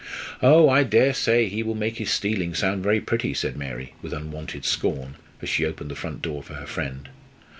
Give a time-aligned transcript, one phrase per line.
[0.41, 0.67] "Oh!
[0.67, 4.65] I dare say he will make his stealing sound very pretty," said Mary, with unwonted
[4.65, 7.07] scorn, as she opened the front door for her friend.